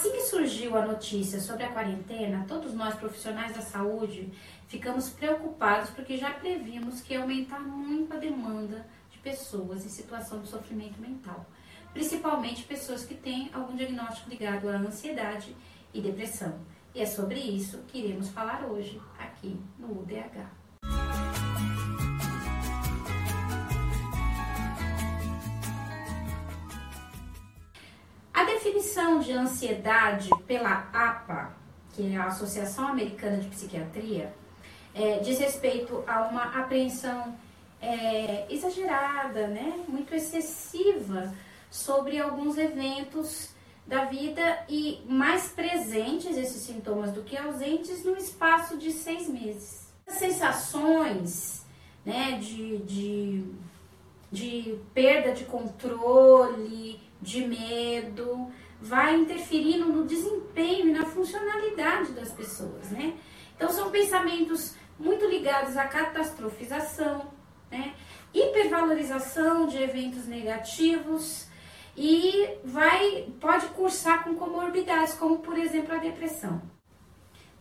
[0.00, 4.32] Assim que surgiu a notícia sobre a quarentena, todos nós profissionais da saúde
[4.66, 10.40] ficamos preocupados porque já previmos que ia aumentar muito a demanda de pessoas em situação
[10.40, 11.44] de sofrimento mental,
[11.92, 15.54] principalmente pessoas que têm algum diagnóstico ligado à ansiedade
[15.92, 16.58] e depressão.
[16.94, 20.59] E é sobre isso que iremos falar hoje aqui no UDH.
[28.80, 31.54] Definição de ansiedade pela APA,
[31.92, 34.32] que é a Associação Americana de Psiquiatria,
[34.94, 37.36] é, diz respeito a uma apreensão
[37.80, 41.32] é, exagerada, né, muito excessiva
[41.70, 43.50] sobre alguns eventos
[43.86, 49.92] da vida e mais presentes esses sintomas do que ausentes no espaço de seis meses.
[50.06, 51.66] As sensações
[52.04, 53.44] né, de, de,
[54.32, 62.90] de perda de controle, de medo, vai interferindo no desempenho e na funcionalidade das pessoas,
[62.90, 63.14] né?
[63.56, 67.30] Então são pensamentos muito ligados à catastrofização,
[67.70, 67.94] né?
[68.32, 71.48] hipervalorização de eventos negativos
[71.96, 76.62] e vai pode cursar com comorbidades, como por exemplo a depressão.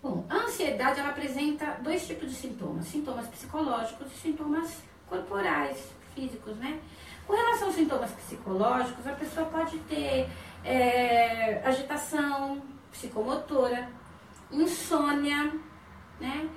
[0.01, 6.55] Bom, a ansiedade ela apresenta dois tipos de sintomas, sintomas psicológicos e sintomas corporais, físicos,
[6.57, 6.79] né?
[7.27, 10.29] Com relação aos sintomas psicológicos, a pessoa pode ter
[10.63, 13.89] é, agitação psicomotora,
[14.51, 15.53] insônia,
[16.19, 16.49] né?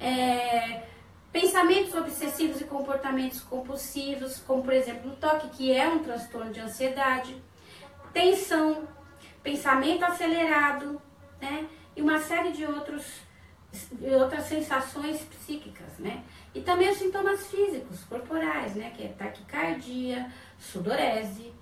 [0.00, 0.86] É,
[1.32, 6.60] pensamentos obsessivos e comportamentos compulsivos, como por exemplo o toque, que é um transtorno de
[6.60, 7.36] ansiedade,
[8.12, 8.88] tensão,
[9.42, 11.00] pensamento acelerado,
[11.40, 11.66] né?
[11.96, 13.04] E uma série de outros
[13.92, 16.24] de outras sensações psíquicas, né?
[16.52, 18.92] E também os sintomas físicos, corporais, né?
[18.96, 21.52] Que é taquicardia, sudorese,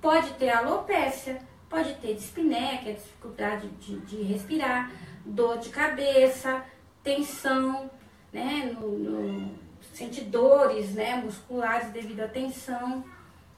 [0.00, 4.90] pode ter alopecia, pode ter dispneia, que é dificuldade de, de respirar,
[5.24, 6.64] dor de cabeça,
[7.02, 7.90] tensão,
[8.32, 8.76] né?
[8.78, 9.54] No, no,
[9.92, 11.16] sentir dores, né?
[11.16, 13.04] Musculares devido à tensão,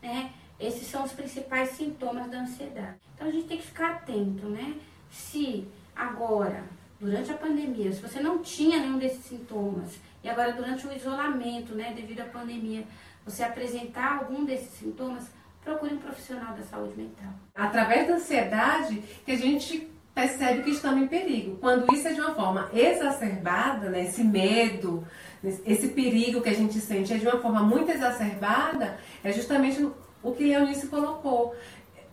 [0.03, 0.33] né?
[0.59, 2.99] Esses são os principais sintomas da ansiedade.
[3.15, 4.75] Então a gente tem que ficar atento, né?
[5.11, 6.65] Se agora
[7.01, 11.75] durante a pandemia, se você não tinha nenhum desses sintomas, e agora durante o isolamento,
[11.75, 12.85] né, devido à pandemia,
[13.25, 15.31] você apresentar algum desses sintomas,
[15.69, 17.31] procure um profissional da saúde mental.
[17.55, 21.59] Através da ansiedade que a gente percebe que estamos em perigo.
[21.59, 25.07] Quando isso é de uma forma exacerbada, né, esse medo,
[25.45, 29.87] esse perigo que a gente sente é de uma forma muito exacerbada, é justamente
[30.23, 31.55] o que Eunice colocou.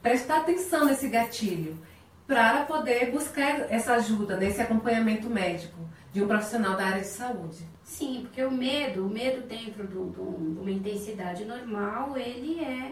[0.01, 1.79] Prestar atenção nesse gatilho
[2.27, 5.79] para poder buscar essa ajuda, nesse acompanhamento médico
[6.11, 7.65] de um profissional da área de saúde.
[7.83, 12.91] Sim, porque o medo, o medo dentro de uma intensidade normal, ele é,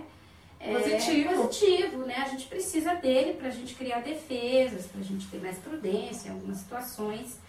[0.63, 1.35] é positivo.
[1.35, 2.15] positivo, né?
[2.17, 6.29] A gente precisa dele para a gente criar defesas, para a gente ter mais prudência
[6.29, 7.39] em algumas situações.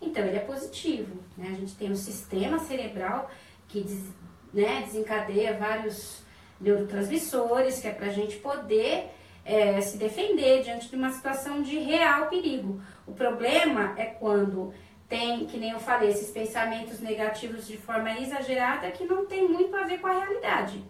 [0.00, 1.50] Então, ele é positivo, né?
[1.52, 3.30] A gente tem um sistema cerebral
[3.68, 4.04] que des,
[4.52, 6.22] né, desencadeia vários
[6.60, 9.10] neurotransmissores, que é para a gente poder
[9.44, 12.80] é, se defender diante de uma situação de real perigo.
[13.06, 14.74] O problema é quando
[15.08, 19.74] tem, que nem eu falei, esses pensamentos negativos de forma exagerada que não tem muito
[19.76, 20.82] a ver com a realidade.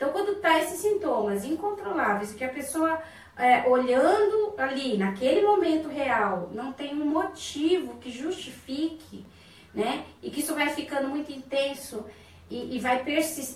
[0.00, 3.02] Então, quando tá esses sintomas incontroláveis, que a pessoa
[3.36, 9.26] é, olhando ali, naquele momento real, não tem um motivo que justifique,
[9.74, 10.06] né?
[10.22, 12.06] E que isso vai ficando muito intenso
[12.48, 13.04] e, e vai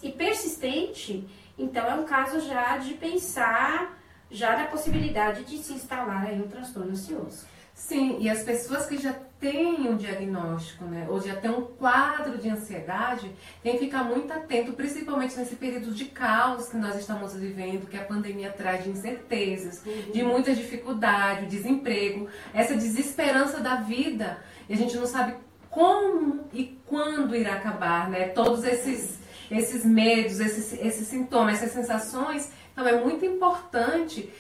[0.03, 3.99] e persistente, então é um caso já de pensar
[4.31, 7.47] já na possibilidade de se instalar aí um transtorno ansioso.
[7.73, 12.39] Sim, e as pessoas que já têm um diagnóstico, né, ou já têm um quadro
[12.39, 13.31] de ansiedade,
[13.63, 17.97] tem que ficar muito atento, principalmente nesse período de caos que nós estamos vivendo, que
[17.97, 20.13] a pandemia traz de incertezas, uhum.
[20.13, 25.35] de muita dificuldade, desemprego, essa desesperança da vida, e a gente não sabe
[25.69, 28.29] como e quando irá acabar, né?
[28.29, 29.19] Todos esses,
[29.51, 34.31] esses medos, esses, esses sintomas, essas sensações então é muito importante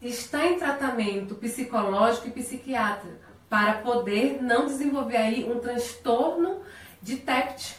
[0.00, 6.60] estar em tratamento psicológico e psiquiátrico para poder não desenvolver aí um transtorno
[7.02, 7.78] de TEPT.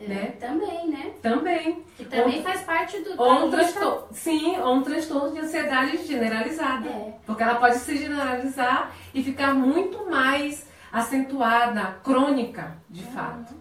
[0.00, 0.26] É, né?
[0.38, 1.12] Também, né?
[1.20, 1.84] Também.
[1.96, 6.06] Que também ou, faz parte do ou um transtorno, Sim, ou um transtorno de ansiedade
[6.06, 6.88] generalizada.
[6.88, 7.14] É.
[7.26, 13.10] Porque ela pode se generalizar e ficar muito mais acentuada, crônica, de uhum.
[13.10, 13.54] fato.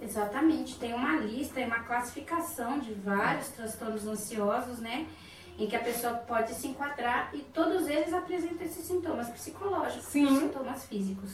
[0.00, 5.06] Exatamente, tem uma lista e uma classificação de vários transtornos ansiosos, né?
[5.58, 10.38] Em que a pessoa pode se enquadrar e todos eles apresentam esses sintomas psicológicos, Sim.
[10.38, 11.32] sintomas físicos.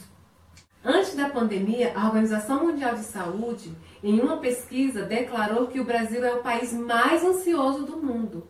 [0.83, 6.25] Antes da pandemia, a Organização Mundial de Saúde, em uma pesquisa, declarou que o Brasil
[6.25, 8.49] é o país mais ansioso do mundo.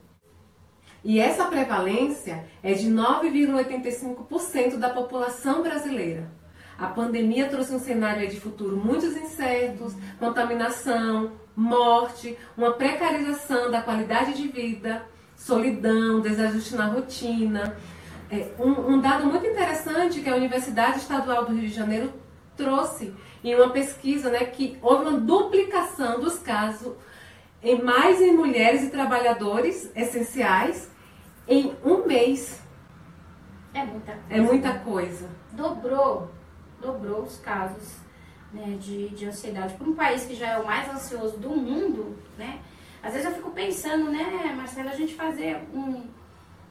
[1.05, 6.33] E essa prevalência é de 9,85% da população brasileira.
[6.79, 14.35] A pandemia trouxe um cenário de futuro muitos incertos, contaminação, morte, uma precarização da qualidade
[14.35, 15.07] de vida,
[15.45, 17.77] solidão, desajuste na rotina.
[18.31, 22.13] É, um, um dado muito interessante que a Universidade Estadual do Rio de Janeiro
[22.57, 26.95] trouxe em uma pesquisa né, que houve uma duplicação dos casos
[27.63, 30.91] em mais em mulheres e trabalhadores essenciais
[31.47, 32.63] em um mês.
[33.75, 34.25] É muita coisa.
[34.31, 35.29] É muita coisa.
[35.53, 36.31] Dobrou,
[36.81, 37.97] dobrou os casos
[38.51, 39.75] né, de, de ansiedade.
[39.75, 42.61] Para um país que já é o mais ansioso do mundo, né?
[43.05, 46.07] Às vezes eu fico pensando, né, Marcela, a gente fazer um,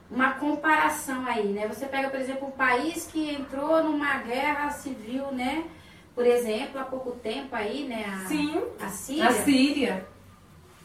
[0.09, 1.68] uma comparação aí, né?
[1.68, 5.63] Você pega, por exemplo, um país que entrou numa guerra civil, né?
[6.15, 8.06] Por exemplo, há pouco tempo aí, né?
[8.06, 8.63] A, Sim.
[8.80, 9.27] A Síria.
[9.27, 10.07] A Síria.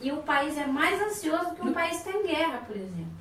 [0.03, 3.19] E o país é mais ansioso que um país que tem guerra, por exemplo.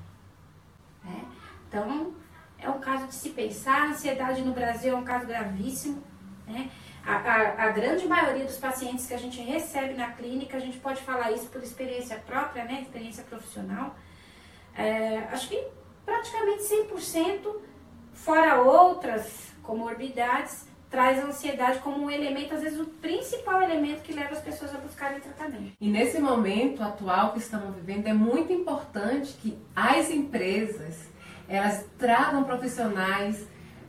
[1.05, 1.21] É?
[1.67, 2.13] Então,
[2.59, 3.83] é um caso de se pensar.
[3.83, 6.03] A ansiedade no Brasil é um caso gravíssimo.
[6.45, 6.69] Né?
[7.07, 10.77] A, a, a, grande maioria dos pacientes que a gente recebe na clínica, a gente
[10.77, 12.81] pode falar isso por experiência própria, né?
[12.81, 13.95] experiência profissional.
[14.75, 15.63] É, acho que
[16.05, 17.61] praticamente 100%,
[18.13, 24.11] fora outras comorbidades, traz a ansiedade como um elemento, às vezes o principal elemento que
[24.11, 25.73] leva as pessoas a buscarem tratamento.
[25.79, 31.07] E nesse momento atual que estamos vivendo, é muito importante que as empresas
[31.47, 33.47] elas tragam profissionais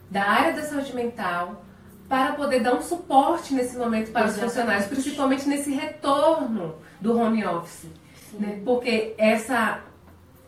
[0.09, 1.65] da área da saúde mental
[2.09, 4.47] para poder dar um suporte nesse momento para Exatamente.
[4.47, 7.91] os funcionários, principalmente nesse retorno do home office.
[8.33, 8.61] Né?
[8.65, 9.83] Porque essa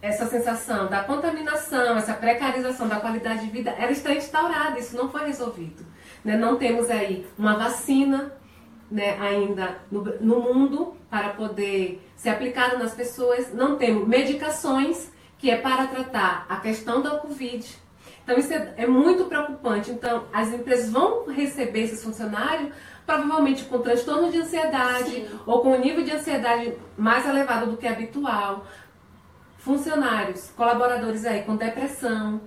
[0.03, 5.11] essa sensação da contaminação, essa precarização da qualidade de vida, ela está instaurada, isso não
[5.11, 5.85] foi resolvido.
[6.25, 6.39] Né?
[6.39, 8.33] Não temos aí uma vacina
[8.91, 15.51] né, ainda no, no mundo para poder ser aplicada nas pessoas, não temos medicações que
[15.51, 17.67] é para tratar a questão da Covid.
[18.31, 19.91] Então isso é, é muito preocupante.
[19.91, 22.73] Então as empresas vão receber esses funcionários
[23.05, 25.41] provavelmente com transtorno de ansiedade Sim.
[25.45, 28.65] ou com um nível de ansiedade mais elevado do que habitual.
[29.59, 32.41] Funcionários, colaboradores aí com depressão,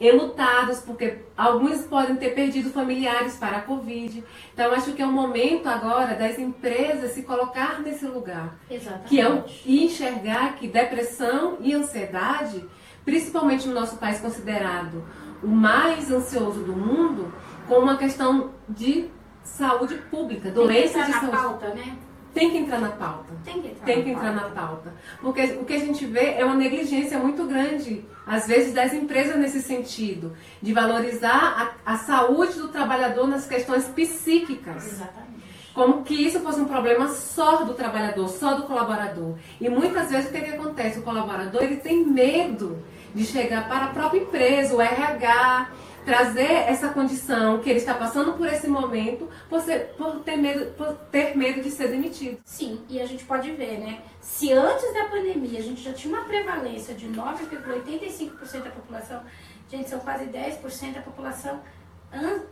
[0.00, 4.24] enlutados, porque alguns podem ter perdido familiares para a Covid.
[4.54, 8.56] Então, acho que é o momento agora das empresas se colocar nesse lugar.
[8.70, 9.08] Exatamente.
[9.08, 12.64] Que é e enxergar que depressão e ansiedade,
[13.08, 15.02] principalmente no nosso país considerado
[15.42, 17.32] o mais ansioso do mundo,
[17.66, 19.08] como uma questão de
[19.42, 21.30] saúde pública, doença de saúde.
[21.30, 21.96] Pauta, né?
[22.34, 23.32] tem que entrar na pauta.
[23.42, 24.92] Tem que entrar, tem que entrar na pauta.
[25.22, 29.36] Porque o que a gente vê é uma negligência muito grande, às vezes, das empresas
[29.36, 34.86] nesse sentido, de valorizar a, a saúde do trabalhador nas questões psíquicas.
[34.86, 35.28] Exatamente.
[35.74, 39.36] Como que isso fosse um problema só do trabalhador, só do colaborador.
[39.60, 40.98] E muitas vezes o que, que acontece?
[40.98, 42.82] O colaborador ele tem medo
[43.14, 45.70] de chegar para a própria empresa, o RH,
[46.04, 50.72] trazer essa condição que ele está passando por esse momento por, ser, por, ter, medo,
[50.72, 52.38] por ter medo de ser demitido.
[52.44, 54.00] Sim, e a gente pode ver, né?
[54.20, 59.22] Se antes da pandemia a gente já tinha uma prevalência de 9,85% da população,
[59.70, 61.60] gente, são quase 10% da população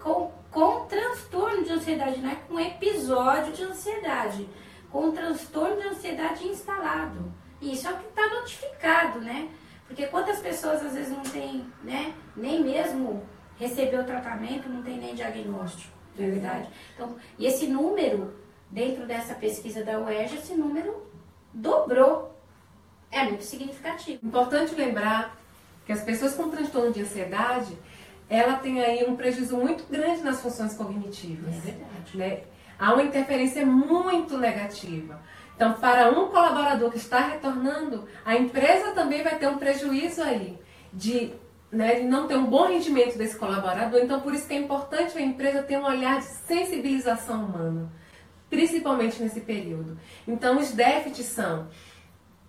[0.02, 4.48] com, com transtorno de ansiedade, não é com episódio de ansiedade,
[4.90, 7.32] com transtorno de ansiedade instalado.
[7.60, 9.48] Isso é o que está notificado, né?
[9.86, 13.22] Porque quantas pessoas às vezes não têm, né, nem mesmo
[13.58, 16.68] recebeu tratamento, não tem nem diagnóstico, não é verdade?
[16.94, 18.34] Então, e esse número,
[18.70, 21.06] dentro dessa pesquisa da UERJ, esse número
[21.52, 22.34] dobrou.
[23.10, 24.18] É muito significativo.
[24.22, 25.36] Importante lembrar
[25.86, 27.78] que as pessoas com transtorno de ansiedade,
[28.28, 31.54] ela tem aí um prejuízo muito grande nas funções cognitivas.
[31.54, 32.16] É verdade.
[32.16, 32.42] Né?
[32.78, 35.20] Há uma interferência muito negativa.
[35.56, 40.58] Então, para um colaborador que está retornando, a empresa também vai ter um prejuízo aí
[40.92, 41.32] de
[41.72, 44.00] né, de não ter um bom rendimento desse colaborador.
[44.00, 47.90] Então, por isso que é importante a empresa ter um olhar de sensibilização humana,
[48.48, 49.98] principalmente nesse período.
[50.28, 51.66] Então, os déficits são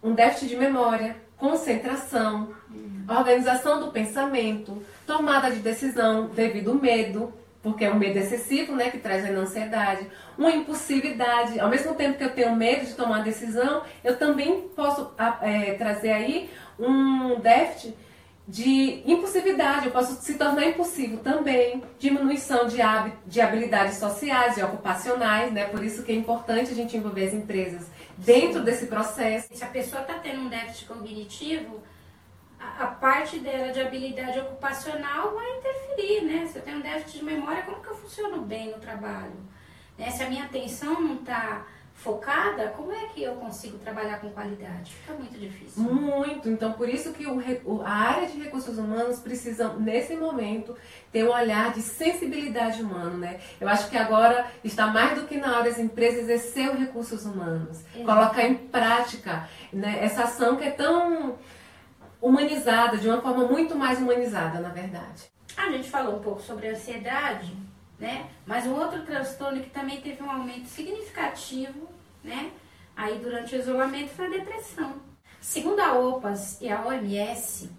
[0.03, 2.53] um déficit de memória, concentração,
[3.07, 8.89] organização do pensamento, tomada de decisão devido ao medo, porque é um medo excessivo, né,
[8.89, 11.59] que traz a ansiedade, uma impulsividade.
[11.59, 15.11] Ao mesmo tempo que eu tenho medo de tomar decisão, eu também posso
[15.41, 16.49] é, trazer aí
[16.79, 17.95] um déficit
[18.47, 22.77] de impulsividade, eu posso se tornar impulsivo também, diminuição de,
[23.25, 25.65] de habilidades sociais e ocupacionais, né?
[25.65, 27.87] Por isso que é importante a gente envolver as empresas
[28.17, 28.63] dentro Sim.
[28.63, 29.49] desse processo.
[29.51, 31.83] Se a pessoa está tendo um déficit cognitivo,
[32.59, 36.47] a, a, parte dela de habilidade ocupacional vai interferir, né?
[36.47, 39.37] Se eu tenho um déficit de memória, como que eu funciono bem no trabalho?
[39.97, 40.09] Né?
[40.11, 41.65] Se a minha atenção não está
[41.97, 44.93] focada, como é que eu consigo trabalhar com qualidade?
[44.93, 45.81] Fica muito difícil.
[45.81, 46.47] Muito.
[46.47, 50.75] Então, por isso que o, a área de recursos humanos precisa, nesse momento,
[51.11, 53.39] ter um olhar de sensibilidade humana, né?
[53.59, 57.25] Eu acho que agora está mais do que na hora das empresas exercer os recursos
[57.25, 58.05] humanos, Exato.
[58.05, 61.35] colocar em prática né, essa ação que é tão
[62.21, 65.23] humanizada, de uma forma muito mais humanizada, na verdade.
[65.55, 67.55] A gente falou um pouco sobre a ansiedade,
[67.99, 68.29] né?
[68.45, 71.87] Mas um outro transtorno que também teve um aumento significativo,
[72.23, 72.51] né?
[72.95, 74.95] Aí durante o isolamento foi a depressão.
[75.39, 77.69] Segundo a OPAS e a OMS,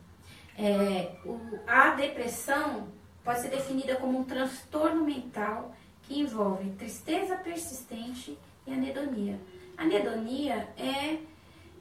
[0.57, 2.89] é, o, a depressão
[3.25, 9.39] pode ser definida como um transtorno mental que envolve tristeza persistente e anedonia.
[9.77, 11.19] Anedonia é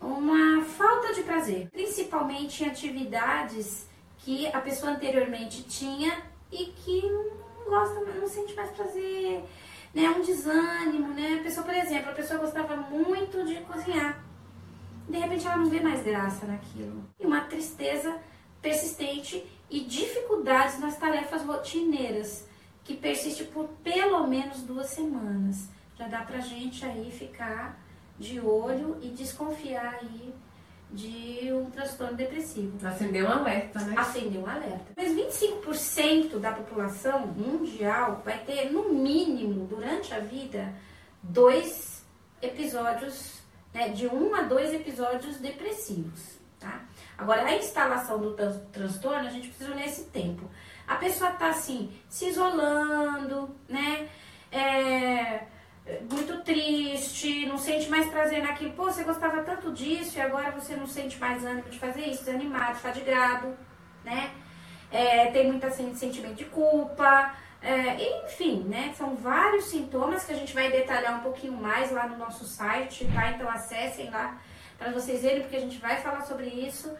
[0.02, 0.64] uma
[1.38, 3.88] prazer, principalmente em atividades
[4.20, 9.44] que a pessoa anteriormente tinha e que não gosta, não sente mais prazer,
[9.94, 10.10] né?
[10.10, 11.38] Um desânimo, né?
[11.39, 14.24] A pessoa, por exemplo, a pessoa gostava muito de cozinhar.
[15.08, 17.03] De repente ela não vê mais graça naquilo.
[17.20, 18.17] E uma tristeza
[18.62, 22.48] persistente e dificuldades nas tarefas rotineiras,
[22.84, 25.70] que persiste por pelo menos duas semanas.
[25.98, 27.79] Já dá pra gente aí ficar
[28.17, 30.34] de olho e desconfiar aí
[30.91, 32.86] de um transtorno depressivo.
[32.86, 33.94] Acendeu um alerta, né?
[33.98, 34.94] Acendeu um alerta.
[34.96, 40.74] Mas 25% da população mundial vai ter, no mínimo, durante a vida,
[41.22, 42.06] dois
[42.41, 43.41] episódios,
[43.74, 46.86] né, de um a dois episódios depressivos, tá?
[47.17, 48.34] Agora, a instalação do
[48.72, 50.50] transtorno, a gente precisa olhar esse tempo.
[50.88, 54.08] A pessoa tá assim, se isolando, né?
[54.51, 55.48] É,
[56.10, 58.74] muito triste, não sente mais prazer naquilo.
[58.74, 62.25] Pô, você gostava tanto disso e agora você não sente mais ânimo de fazer isso,
[62.25, 63.58] desanimado, fadigrado,
[64.03, 64.32] né?
[64.91, 68.94] É, tem muito assim, sentimento de culpa, é, enfim, né?
[68.98, 73.06] São vários sintomas que a gente vai detalhar um pouquinho mais lá no nosso site,
[73.13, 73.32] tá?
[73.32, 74.39] Então acessem lá
[74.77, 76.96] para vocês verem, porque a gente vai falar sobre isso.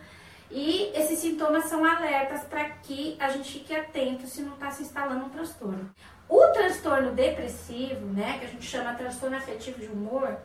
[0.50, 4.82] E esses sintomas são alertas para que a gente fique atento se não está se
[4.82, 5.90] instalando um transtorno.
[6.30, 10.38] O transtorno depressivo, né, que a gente chama transtorno afetivo de humor,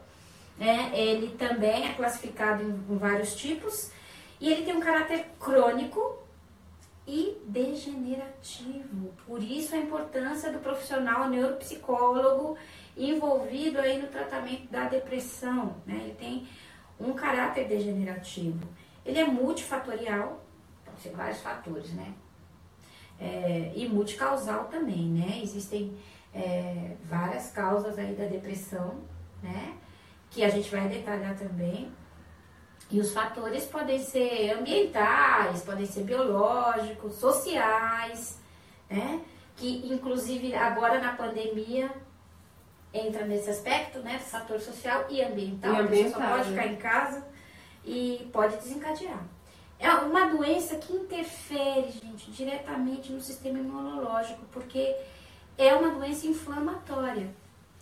[0.56, 3.90] né, ele também é classificado em, em vários tipos
[4.40, 6.18] e ele tem um caráter crônico
[7.06, 9.12] e degenerativo.
[9.26, 12.56] Por isso a importância do profissional neuropsicólogo
[12.96, 15.96] envolvido aí no tratamento da depressão, né?
[16.02, 16.48] Ele tem
[17.00, 18.68] um caráter degenerativo.
[19.04, 20.44] Ele é multifatorial,
[20.84, 22.14] pode ser vários fatores, né?
[23.22, 25.40] É, e multicausal também, né?
[25.40, 25.96] Existem
[26.34, 28.98] é, várias causas aí da depressão,
[29.40, 29.76] né?
[30.28, 31.92] Que a gente vai detalhar também.
[32.90, 38.40] E os fatores podem ser ambientais, podem ser biológicos, sociais,
[38.90, 39.20] né?
[39.56, 41.90] Que inclusive agora na pandemia
[42.92, 44.18] entra nesse aspecto, né?
[44.18, 45.74] Fator social e ambiental.
[45.74, 47.26] E ambiental, a pessoa pode ficar em casa
[47.84, 49.22] e pode desencadear.
[49.82, 54.94] É uma doença que interfere, gente, diretamente no sistema imunológico, porque
[55.58, 57.28] é uma doença inflamatória.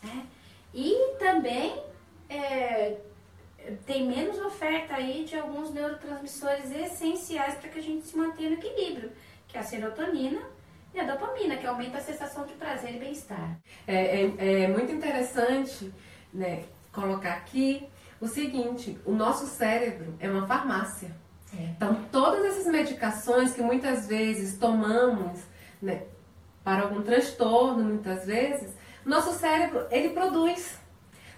[0.02, 0.26] Né?
[0.72, 1.78] E também
[2.26, 2.96] é,
[3.84, 8.56] tem menos oferta aí de alguns neurotransmissores essenciais para que a gente se mantenha no
[8.56, 9.12] equilíbrio,
[9.46, 10.40] que é a serotonina
[10.94, 13.60] e a dopamina, que aumenta a sensação de prazer e bem-estar.
[13.86, 15.92] É, é, é muito interessante
[16.32, 17.86] né, colocar aqui
[18.18, 21.14] o seguinte: o nosso cérebro é uma farmácia.
[21.58, 21.62] É.
[21.76, 25.40] Então, todas essas medicações que muitas vezes tomamos
[25.80, 26.02] né,
[26.62, 28.70] para algum transtorno, muitas vezes,
[29.04, 30.78] nosso cérebro ele produz.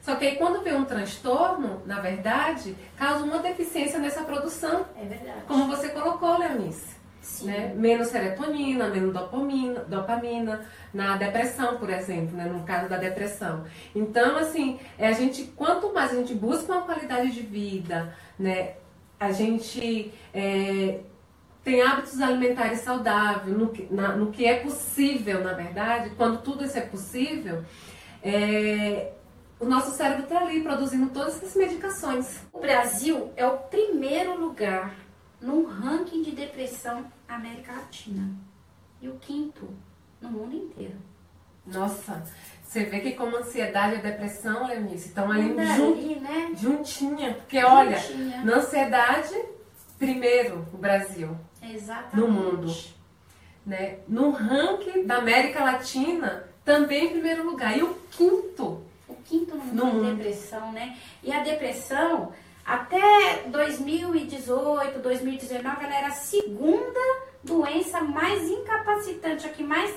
[0.03, 4.85] Só que aí quando vem um transtorno, na verdade, causa uma deficiência nessa produção.
[4.97, 5.43] É verdade.
[5.47, 7.01] Como você colocou, Leonice.
[7.43, 7.73] Né?
[7.77, 12.47] Menos serotonina, menos dopamina, dopamina na depressão, por exemplo, né?
[12.47, 13.65] no caso da depressão.
[13.95, 18.75] Então, assim, é a gente, quanto mais a gente busca uma qualidade de vida, né?
[19.23, 21.01] A gente é,
[21.63, 26.65] tem hábitos alimentares saudáveis, no que, na, no que é possível, na verdade, quando tudo
[26.65, 27.65] isso é possível,
[28.21, 29.13] é,
[29.61, 32.41] o nosso cérebro está ali produzindo todas essas medicações.
[32.53, 34.93] O Brasil é o primeiro lugar
[35.41, 38.29] no ranking de depressão América Latina
[39.01, 39.69] e o quinto
[40.21, 40.97] no mundo inteiro.
[41.67, 42.23] Nossa,
[42.65, 46.21] você vê que como ansiedade e depressão, Leonice, estão ali jun...
[46.21, 46.53] né?
[46.57, 47.35] juntinha.
[47.35, 47.77] Porque juntinha.
[47.77, 47.99] olha,
[48.45, 49.35] na ansiedade,
[49.99, 51.37] primeiro o Brasil.
[51.63, 52.17] Exatamente.
[52.17, 52.75] No mundo.
[53.65, 53.99] Né?
[54.09, 57.77] No ranking da América Latina, também em primeiro lugar.
[57.77, 58.83] E o quinto.
[59.07, 60.17] O quinto no, no mundo.
[60.17, 60.97] depressão, né?
[61.23, 62.33] E a depressão,
[62.65, 67.01] até 2018, 2019, ela era a segunda
[67.45, 69.95] doença mais incapacitante, a que mais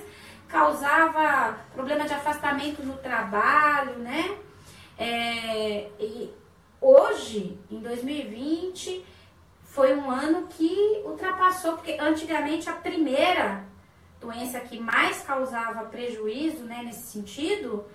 [0.48, 4.38] causava problema de afastamento no trabalho, né?
[4.98, 6.34] É, e
[6.80, 9.06] hoje, em 2020,
[9.64, 13.64] foi um ano que ultrapassou, porque antigamente a primeira
[14.22, 17.86] doença que mais causava prejuízo né, nesse sentido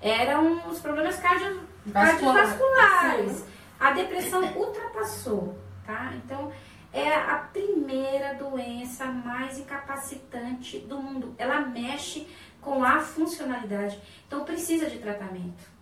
[0.00, 1.60] eram os problemas cardio,
[1.92, 3.44] cardiovasculares.
[3.78, 6.12] A depressão ultrapassou, tá?
[6.16, 6.50] Então,
[6.96, 11.34] é a primeira doença mais incapacitante do mundo.
[11.36, 12.26] Ela mexe
[12.60, 14.00] com a funcionalidade.
[14.26, 15.76] Então, precisa de tratamento.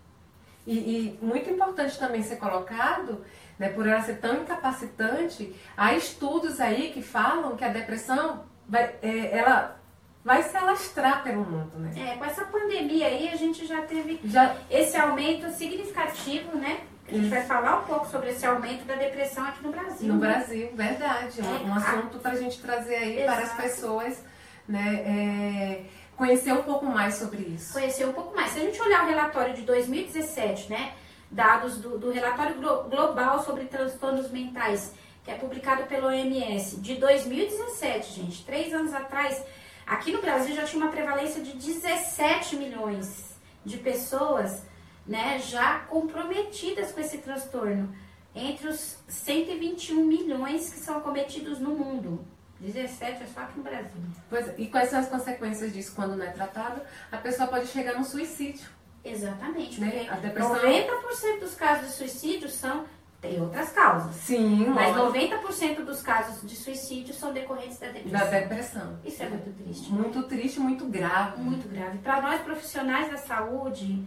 [0.67, 3.25] E, e, muito importante também ser colocado,
[3.59, 8.97] né, por ela ser tão incapacitante, há estudos aí que falam que a depressão vai,
[9.01, 9.79] é, ela
[10.25, 11.93] vai se alastrar pelo mundo, né?
[11.97, 14.57] É, com essa pandemia aí a gente já teve já...
[14.71, 16.81] esse aumento significativo, né?
[17.07, 20.09] A gente vai falar um pouco sobre esse aumento da depressão aqui no Brasil.
[20.09, 20.29] No né?
[20.29, 21.41] Brasil, verdade.
[21.41, 23.37] É, um assunto para a gente trazer aí Exato.
[23.37, 24.25] para as pessoas,
[24.67, 24.95] né?
[25.07, 25.83] É,
[26.17, 27.75] conhecer um pouco mais sobre isso.
[27.75, 28.53] Conhecer um pouco mais.
[28.53, 30.93] Se a gente olhar o relatório de 2017, né?
[31.31, 32.55] Dados do, do relatório
[32.89, 39.43] global sobre transtornos mentais, que é publicado pelo OMS, de 2017, gente, três anos atrás,
[39.87, 43.35] aqui no Brasil já tinha uma prevalência de 17 milhões
[43.65, 44.63] de pessoas
[45.07, 47.95] né, já comprometidas com esse transtorno,
[48.35, 52.25] entre os 121 milhões que são cometidos no mundo.
[52.61, 54.01] 17 é só aqui no Brasil.
[54.31, 56.81] Pois, e quais são as consequências disso quando não é tratado?
[57.13, 58.69] A pessoa pode chegar no suicídio.
[59.05, 60.09] Exatamente, né?
[60.11, 60.57] a depressão...
[60.57, 62.87] 90% dos casos de suicídio são
[63.25, 64.15] tem outras causas.
[64.17, 68.21] Sim, Mas 90% dos casos de suicídio são decorrentes da depressão.
[68.21, 68.99] Da depressão.
[69.03, 69.93] Isso é muito triste.
[69.93, 71.41] Muito triste, muito grave.
[71.41, 71.99] Muito grave.
[71.99, 74.05] Para nós profissionais da saúde,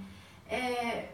[0.49, 1.09] é,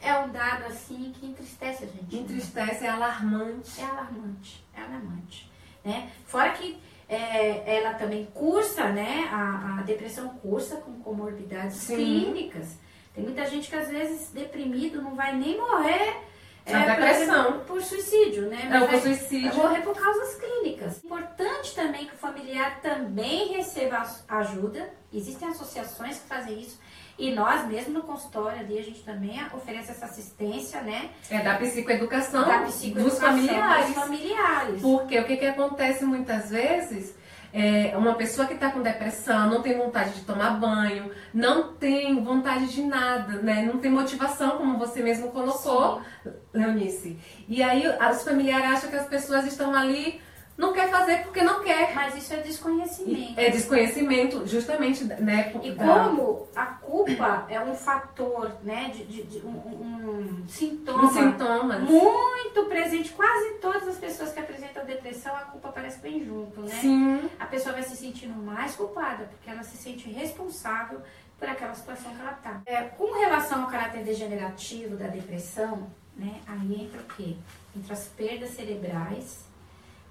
[0.00, 2.14] é um dado assim que entristece a gente.
[2.14, 2.22] Né?
[2.22, 2.86] Entristece, né?
[2.86, 3.80] é alarmante.
[3.80, 5.50] É alarmante, é alarmante.
[5.84, 6.10] Né?
[6.26, 9.28] Fora que é, ela também cursa, né?
[9.30, 11.96] A, a, depressão cursa com comorbidades Sim.
[11.96, 12.78] clínicas.
[13.14, 16.20] Tem muita gente que às vezes deprimido não vai nem morrer
[16.66, 17.52] é, depressão.
[17.52, 18.66] Por, por suicídio, né?
[18.68, 19.54] Mas por suicídio.
[19.54, 21.04] morrer por causas clínicas.
[21.04, 24.92] Importante também que o familiar também receba ajuda.
[25.12, 26.78] Existem associações que fazem isso.
[27.18, 31.10] E nós mesmo no consultório ali, a gente também oferece essa assistência, né?
[31.30, 33.86] É da psicoeducação, da psicoeducação dos familiares.
[33.86, 34.82] Dos familiares.
[34.82, 37.14] Porque o que, que acontece muitas vezes
[37.58, 42.22] é, uma pessoa que está com depressão não tem vontade de tomar banho, não tem
[42.22, 43.62] vontade de nada, né?
[43.62, 46.32] Não tem motivação, como você mesmo colocou, Sim.
[46.52, 47.18] Leonice.
[47.48, 50.20] E aí os familiares acham que as pessoas estão ali
[50.56, 51.94] não quer fazer porque não quer.
[51.94, 53.38] Mas isso é desconhecimento.
[53.38, 55.52] É desconhecimento, justamente, né?
[55.62, 55.84] E da...
[55.84, 61.78] como a culpa é um fator, né, de, de, de um, um, sintoma, um sintoma
[61.78, 66.74] muito presente, quase todas as pessoas que apresentam depressão, a culpa parece bem junto, né?
[66.80, 67.30] Sim.
[67.38, 71.00] A pessoa vai se sentindo mais culpada, porque ela se sente responsável
[71.38, 72.62] por aquela situação que ela está.
[72.64, 77.36] É, com relação ao caráter degenerativo da depressão, né, aí entra o quê?
[77.76, 79.45] Entre as perdas cerebrais,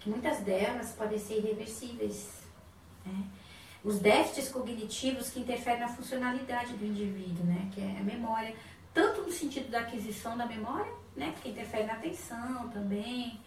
[0.09, 2.29] muitas delas podem ser irreversíveis.
[3.05, 3.23] Né?
[3.83, 7.69] Os déficits cognitivos que interferem na funcionalidade do indivíduo, né?
[7.73, 8.55] que é a memória,
[8.93, 11.31] tanto no sentido da aquisição da memória, né?
[11.31, 13.39] porque interfere na atenção também,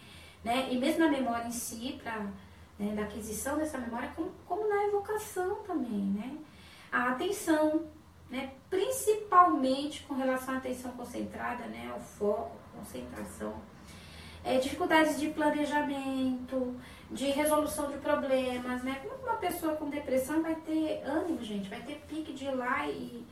[0.44, 0.68] né?
[0.70, 2.26] e mesmo na memória em si, para
[2.78, 6.04] né, da aquisição dessa memória, como, como na evocação também.
[6.04, 6.38] Né?
[6.92, 7.86] A atenção,
[8.30, 8.52] né?
[8.70, 11.92] principalmente com relação à atenção concentrada, né?
[11.96, 13.60] o foco, concentração
[14.48, 16.74] é, dificuldades de planejamento,
[17.10, 18.98] de resolução de problemas, né?
[19.02, 22.88] Como uma pessoa com depressão vai ter ânimo, gente, vai ter pique de ir lá
[22.88, 23.26] e,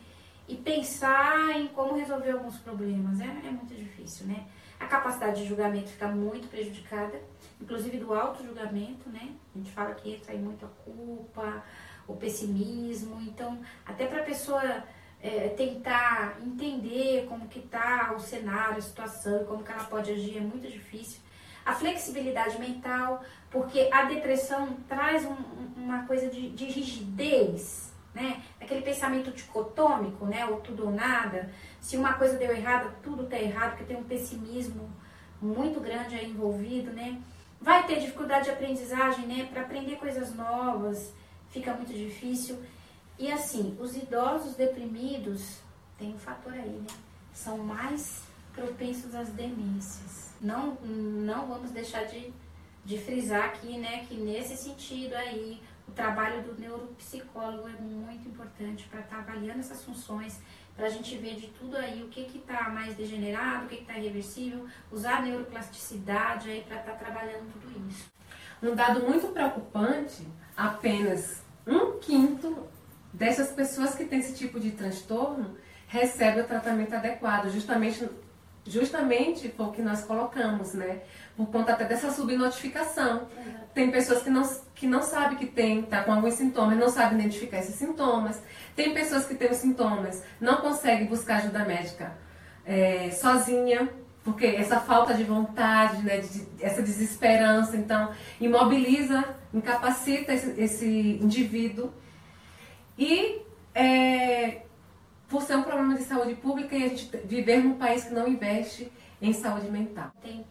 [0.47, 4.45] e pensar em como resolver alguns problemas, é, é muito difícil, né?
[4.79, 7.19] A capacidade de julgamento fica muito prejudicada,
[7.59, 9.31] inclusive do auto-julgamento, né?
[9.55, 11.65] A gente fala que entra aí muito a culpa,
[12.07, 14.85] o pessimismo, então até para a pessoa
[15.27, 20.39] é, tentar entender como que está o cenário, a situação, como que ela pode agir
[20.39, 21.19] é muito difícil.
[21.65, 25.35] A flexibilidade mental, porque a depressão traz um,
[25.77, 28.41] uma coisa de, de, rigidez, né?
[28.61, 30.47] Aquele pensamento dicotômico, né?
[30.47, 31.51] Ou tudo ou nada.
[31.81, 34.89] Se uma coisa deu errado, tudo está errado, porque tem um pessimismo
[35.43, 37.21] muito grande aí envolvido, né?
[37.61, 39.49] Vai ter dificuldade de aprendizagem, né?
[39.53, 41.13] Para aprender coisas novas,
[41.51, 42.63] fica muito difícil.
[43.19, 45.61] E assim, os idosos deprimidos,
[45.99, 46.95] tem um fator aí, né?
[47.33, 48.23] São mais
[48.57, 50.35] propensos às demências.
[50.41, 52.33] Não, não vamos deixar de,
[52.85, 58.89] de frisar aqui, né, que nesse sentido aí, o trabalho do neuropsicólogo é muito importante
[58.89, 60.41] para estar tá avaliando essas funções,
[60.75, 63.97] para a gente ver de tudo aí o que está mais degenerado, o que está
[63.97, 68.11] irreversível, usar a neuroplasticidade aí para estar tá trabalhando tudo isso.
[68.63, 70.27] Um dado muito preocupante,
[70.57, 72.67] apenas um quinto
[73.13, 75.57] dessas pessoas que têm esse tipo de transtorno
[75.89, 78.09] recebe o tratamento adequado, justamente
[78.67, 81.01] justamente foi o que nós colocamos, né?
[81.37, 83.29] Por conta até dessa subnotificação.
[83.37, 83.55] Uhum.
[83.73, 84.43] Tem pessoas que não,
[84.75, 88.43] que não sabem que tem, tá com alguns sintomas, não sabem identificar esses sintomas.
[88.75, 92.19] Tem pessoas que têm os sintomas, não conseguem buscar ajuda médica
[92.65, 93.89] é, sozinha,
[94.25, 101.93] porque essa falta de vontade, né, de, essa desesperança, então imobiliza, incapacita esse, esse indivíduo.
[102.99, 103.43] E
[103.75, 104.63] é,
[105.29, 108.27] por ser um problema de saúde pública e a gente viver num país que não
[108.29, 110.11] investe em saúde mental.
[110.23, 110.45] Tem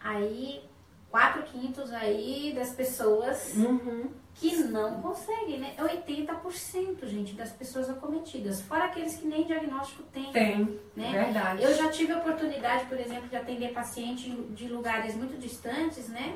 [0.00, 0.62] aí
[1.10, 4.10] quatro quintos aí das pessoas uhum.
[4.34, 5.74] que não conseguem, né?
[5.76, 8.62] É 80%, gente, das pessoas acometidas.
[8.62, 10.32] Fora aqueles que nem diagnóstico têm.
[10.32, 11.10] Tem, né?
[11.12, 11.62] verdade.
[11.62, 16.34] Eu já tive a oportunidade, por exemplo, de atender paciente de lugares muito distantes, né?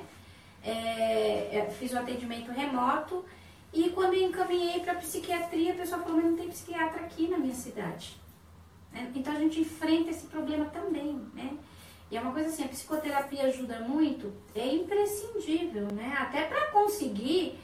[0.62, 3.24] É, é fiz o um atendimento remoto
[3.72, 7.38] e quando eu encaminhei para psiquiatria, a pessoa falou, mas não tem psiquiatra aqui na
[7.38, 8.16] minha cidade.
[8.92, 9.12] Né?
[9.14, 11.56] Então a gente enfrenta esse problema também, né?
[12.10, 16.16] E é uma coisa assim, a psicoterapia ajuda muito, é imprescindível, né?
[16.18, 17.58] Até para conseguir,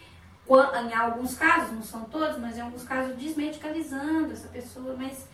[0.50, 5.28] em alguns casos, não são todos, mas em alguns casos desmedicalizando essa pessoa, mas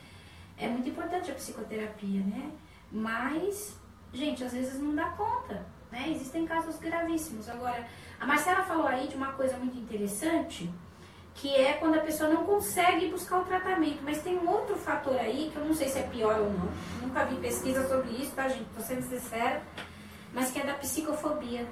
[0.58, 2.50] é muito importante a psicoterapia, né?
[2.92, 3.78] Mas,
[4.12, 6.10] gente, às vezes não dá conta, né?
[6.10, 7.48] Existem casos gravíssimos.
[7.48, 7.86] Agora,
[8.20, 10.70] a Marcela falou aí de uma coisa muito interessante,
[11.34, 14.00] que é quando a pessoa não consegue buscar o tratamento.
[14.02, 16.68] Mas tem um outro fator aí, que eu não sei se é pior ou não.
[17.00, 18.66] Nunca vi pesquisa sobre isso, tá, gente?
[18.74, 19.62] Tô sendo sincera.
[20.32, 21.66] Mas que é da psicofobia.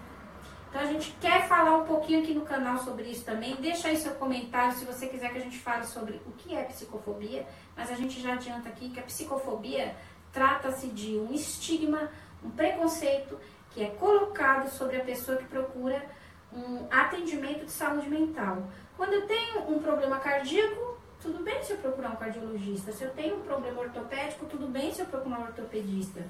[0.69, 3.57] Então a gente quer falar um pouquinho aqui no canal sobre isso também.
[3.57, 6.65] Deixa aí seu comentário se você quiser que a gente fale sobre o que é
[6.65, 7.47] psicofobia.
[7.77, 9.97] Mas a gente já adianta aqui que a psicofobia
[10.33, 12.11] trata-se de um estigma,
[12.45, 13.39] um preconceito
[13.77, 16.03] que é colocado sobre a pessoa que procura
[16.51, 18.67] um atendimento de saúde mental.
[18.97, 22.91] Quando eu tenho um problema cardíaco, tudo bem se eu procurar um cardiologista.
[22.91, 26.21] Se eu tenho um problema ortopédico, tudo bem se eu procurar um ortopedista.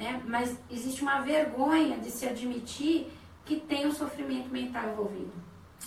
[0.00, 0.20] Né?
[0.26, 3.12] Mas existe uma vergonha de se admitir
[3.44, 5.32] que tem um sofrimento mental envolvido.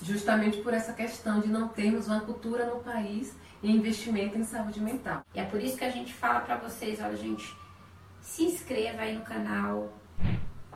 [0.02, 4.80] Justamente por essa questão de não termos uma cultura no país e investimento em saúde
[4.80, 5.22] mental.
[5.36, 7.54] E é por isso que a gente fala para vocês, olha gente,
[8.22, 9.92] se inscreva aí no canal,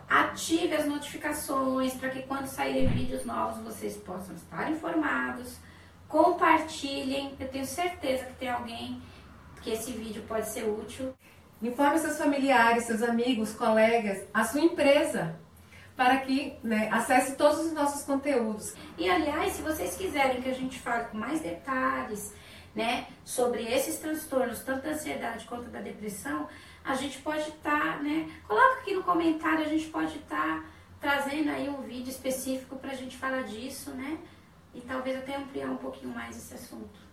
[0.09, 5.57] Ative as notificações para que quando saírem vídeos novos vocês possam estar informados.
[6.07, 9.01] Compartilhem, eu tenho certeza que tem alguém
[9.61, 11.13] que esse vídeo pode ser útil.
[11.61, 15.35] Informe seus familiares, seus amigos, colegas, a sua empresa,
[15.95, 18.75] para que né, acesse todos os nossos conteúdos.
[18.97, 22.33] E aliás, se vocês quiserem que a gente fale com mais detalhes
[22.73, 26.47] né, sobre esses transtornos, tanto da ansiedade quanto da depressão,
[26.87, 28.31] a gente pode estar, tá, né?
[28.47, 30.65] Coloca aqui no comentário, a gente pode estar tá
[31.01, 34.17] trazendo aí um vídeo específico para a gente falar disso, né?
[34.73, 37.06] E talvez até ampliar um pouquinho mais esse assunto.